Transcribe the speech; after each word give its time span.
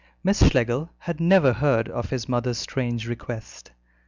Miss 0.23 0.43
Schlegel 0.47 0.89
had 0.97 1.19
never 1.19 1.53
heard 1.53 1.87
of 1.87 2.09
his 2.09 2.27
mother's 2.27 2.57
strange 2.57 3.07
request. 3.07 3.69